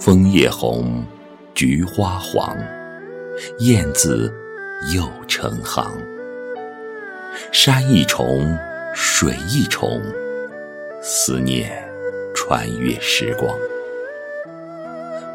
[0.00, 1.04] 枫叶红，
[1.54, 2.56] 菊花黄，
[3.58, 4.32] 燕子
[4.94, 5.92] 又成行。
[7.52, 8.56] 山一重，
[8.94, 10.00] 水一重，
[11.02, 11.70] 思念
[12.34, 13.54] 穿越时光。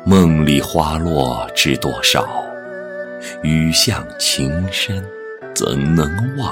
[0.04, 2.28] 梦里花落知多少？
[3.44, 5.06] 雨巷情深
[5.54, 6.52] 怎能忘？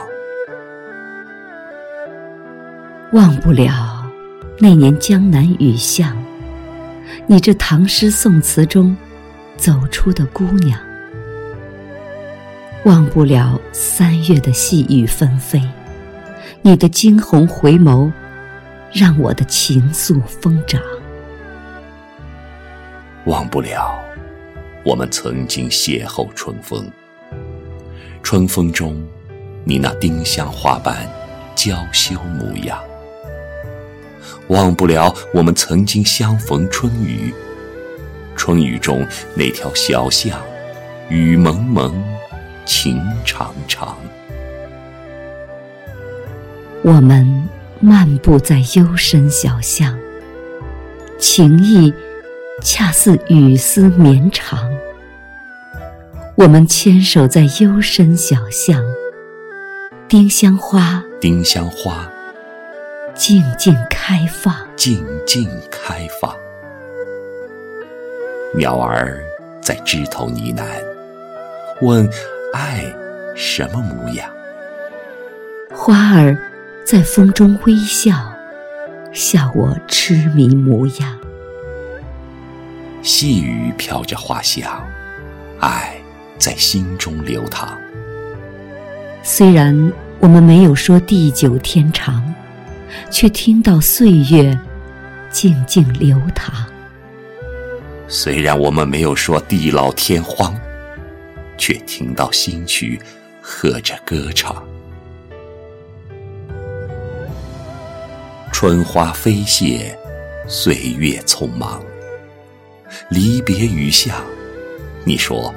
[3.11, 4.07] 忘不了
[4.59, 6.22] 那年江南雨巷。
[7.27, 8.95] 你这唐诗宋词中
[9.55, 10.79] 走出的姑娘，
[12.85, 15.61] 忘不了三月的细雨纷飞，
[16.61, 18.11] 你的惊鸿回眸，
[18.91, 20.81] 让我的情愫疯长。
[23.25, 23.97] 忘不了
[24.83, 26.85] 我们曾经邂逅春风，
[28.21, 29.01] 春风中
[29.63, 31.07] 你那丁香花瓣
[31.55, 32.77] 娇羞模样。
[34.47, 37.33] 忘不了我们曾经相逢春雨，
[38.35, 40.39] 春雨中那条小巷，
[41.09, 41.93] 雨蒙蒙，
[42.65, 43.97] 情长长。
[46.81, 47.47] 我们
[47.79, 49.97] 漫步在幽深小巷，
[51.17, 51.93] 情意
[52.61, 54.69] 恰似雨丝绵长。
[56.35, 58.83] 我们牵手在幽深小巷，
[60.07, 62.12] 丁香花，丁香花。
[63.15, 66.35] 静静开放，静静开放。
[68.55, 69.23] 鸟儿
[69.61, 70.63] 在枝头呢喃，
[71.81, 72.09] 问
[72.53, 72.83] 爱
[73.35, 74.27] 什么模样？
[75.71, 76.35] 花儿
[76.83, 78.33] 在风中微笑，
[79.11, 81.17] 笑我痴迷模样。
[83.03, 84.83] 细雨飘着花香，
[85.59, 85.95] 爱
[86.39, 87.77] 在心中流淌。
[89.21, 92.23] 虽然我们没有说地久天长。
[93.09, 94.57] 却听到岁月
[95.29, 96.65] 静静流淌。
[98.07, 100.55] 虽然我们没有说地老天荒，
[101.57, 102.99] 却听到新曲
[103.41, 104.63] 和着歌唱。
[108.51, 109.97] 春花飞谢，
[110.47, 111.83] 岁月匆忙。
[113.09, 114.23] 离别雨下，
[115.03, 115.53] 你说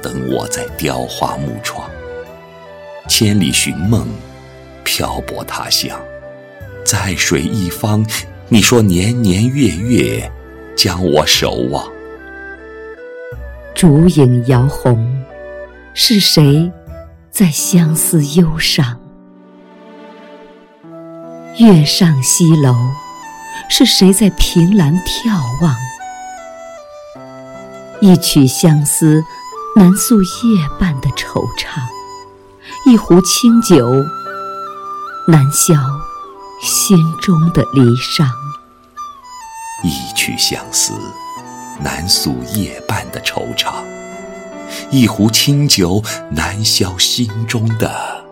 [0.00, 1.90] 等我在雕花木窗。
[3.08, 4.08] 千里寻梦，
[4.84, 6.00] 漂泊他乡。
[6.86, 8.06] 在水一方，
[8.48, 10.32] 你说年年月月
[10.76, 11.84] 将我守望。
[13.74, 15.04] 烛影摇红，
[15.94, 16.70] 是谁
[17.28, 19.00] 在相思忧伤？
[21.58, 22.72] 月上西楼，
[23.68, 25.74] 是谁在凭栏眺望？
[28.00, 29.24] 一曲相思，
[29.74, 30.28] 难诉夜
[30.78, 31.80] 半的惆怅；
[32.88, 33.90] 一壶清酒，
[35.26, 35.74] 难消。
[36.60, 38.26] 心中的离殇，
[39.84, 40.94] 一曲相思，
[41.80, 43.74] 难诉夜半的惆怅；
[44.90, 48.24] 一壶清酒，难消心中的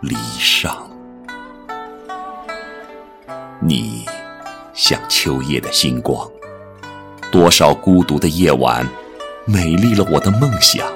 [0.00, 0.70] 离殇。
[3.60, 4.06] 你
[4.72, 6.28] 像秋夜的星光，
[7.32, 8.86] 多少孤独的夜晚，
[9.46, 10.86] 美丽了我的梦想；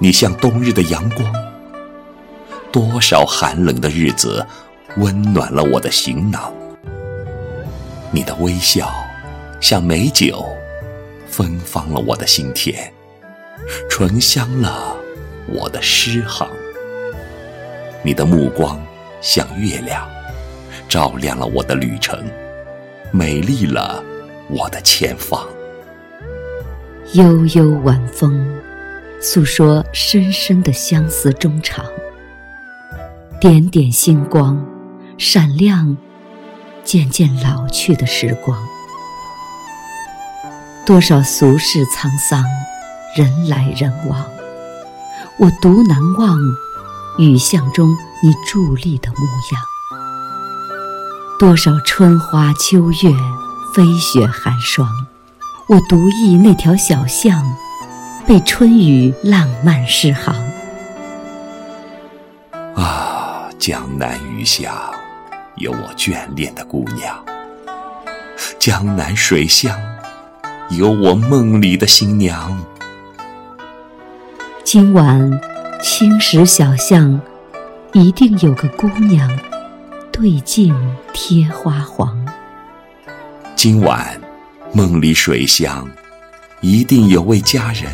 [0.00, 1.32] 你像冬日的阳光，
[2.72, 4.44] 多少寒冷的日子。
[4.98, 6.52] 温暖了我的行囊，
[8.10, 8.92] 你的微笑
[9.58, 10.44] 像美酒，
[11.26, 12.90] 芬芳了我的心田，
[13.88, 14.94] 醇香了
[15.48, 16.46] 我的诗行。
[18.02, 18.78] 你的目光
[19.22, 20.06] 像月亮，
[20.88, 22.22] 照亮了我的旅程，
[23.10, 24.04] 美丽了
[24.50, 25.42] 我的前方。
[27.14, 28.46] 悠悠晚风，
[29.22, 31.82] 诉说深深的相思衷肠。
[33.40, 34.71] 点点星光。
[35.22, 35.96] 闪亮，
[36.82, 38.58] 渐渐老去的时光。
[40.84, 42.44] 多少俗世沧桑，
[43.16, 44.26] 人来人往，
[45.38, 46.36] 我独难忘
[47.18, 49.18] 雨巷中你伫立的模
[49.52, 49.62] 样。
[51.38, 53.10] 多少春花秋月，
[53.76, 54.88] 飞雪寒霜，
[55.68, 57.54] 我独忆那条小巷，
[58.26, 60.34] 被春雨浪漫诗行。
[62.74, 64.74] 啊，江南雨巷。
[65.62, 67.24] 有我眷恋的姑娘，
[68.58, 69.80] 江南水乡，
[70.70, 72.60] 有我梦里的新娘。
[74.64, 75.40] 今晚
[75.80, 77.20] 青石小巷，
[77.92, 79.30] 一定有个姑娘，
[80.10, 80.74] 对镜
[81.12, 82.12] 贴花黄。
[83.54, 84.20] 今晚
[84.72, 85.88] 梦里水乡，
[86.60, 87.84] 一定有位佳人，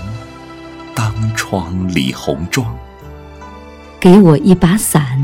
[0.95, 2.67] 当窗理红妆。
[4.01, 5.23] 给我一把伞。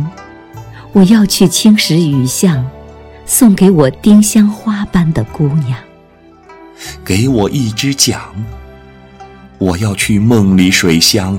[0.94, 2.64] 我要去青石雨巷，
[3.26, 5.76] 送给我丁香花般的姑娘。
[7.04, 8.20] 给我一只桨，
[9.58, 11.36] 我要去梦里水乡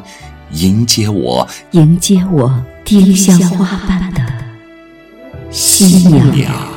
[0.52, 4.22] 迎接我迎接我丁香花般的
[5.50, 6.75] 新娘。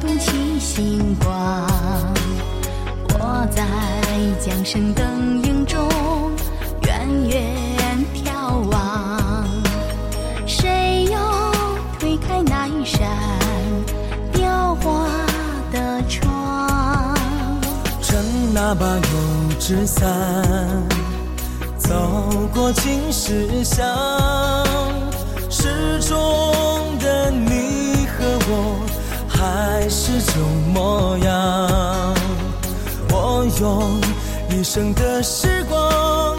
[0.00, 1.66] 动起星光。
[3.20, 3.64] 我在
[4.40, 5.80] 桨声灯影中
[6.86, 9.46] 远远眺望，
[10.46, 11.18] 谁又
[11.98, 13.08] 推开那一扇
[14.32, 15.08] 雕花
[15.72, 17.16] 的窗？
[18.00, 19.00] 撑那把油
[19.58, 20.08] 纸伞，
[21.76, 23.84] 走过青石巷，
[25.50, 26.16] 诗中
[27.00, 28.86] 的你和我
[29.38, 30.42] 还是旧
[30.74, 32.14] 模样。
[33.10, 34.00] 我用
[34.50, 36.36] 一生的时光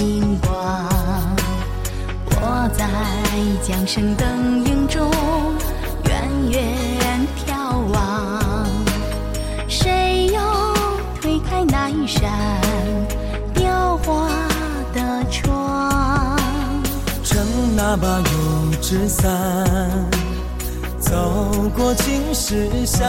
[0.00, 0.50] 星光。
[2.30, 2.88] 我在
[3.62, 5.10] 桨声灯影中
[6.06, 8.40] 远远眺望，
[9.68, 10.40] 谁又
[11.20, 12.30] 推开那一扇
[13.52, 14.30] 雕花
[14.94, 16.34] 的窗？
[17.22, 19.28] 撑那把油纸伞，
[20.98, 23.06] 走过青石巷，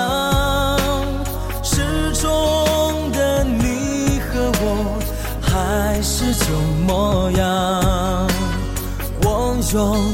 [1.63, 2.29] 诗中
[3.13, 4.99] 的你和我
[5.71, 6.47] 还是旧
[6.85, 8.27] 模样。
[9.23, 10.13] 我用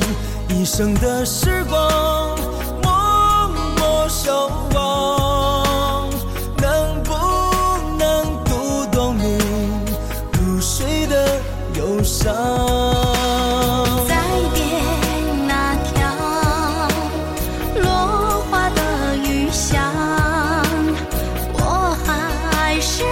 [0.50, 2.38] 一生的时光
[2.84, 6.08] 默默守望，
[6.62, 7.12] 能不
[7.98, 9.40] 能读懂你
[10.34, 11.40] 入睡的
[11.74, 12.32] 忧伤？
[14.08, 14.16] 再
[14.54, 14.62] 别
[15.48, 15.98] 那条
[17.82, 19.82] 落花的雨巷，
[21.56, 23.04] 我还是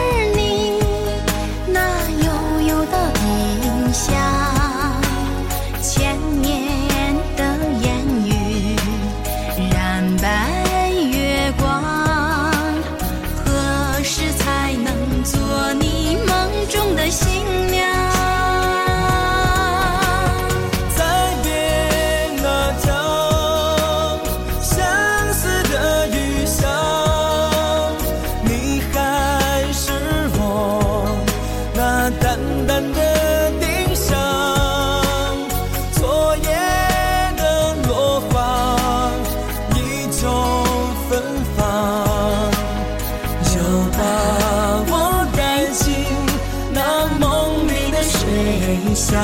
[49.08, 49.22] 想，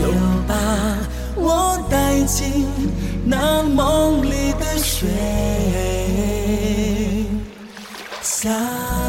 [0.00, 0.06] 又
[0.46, 0.54] 把
[1.34, 2.68] 我带进
[3.24, 5.08] 那梦里的水
[8.22, 9.05] 乡。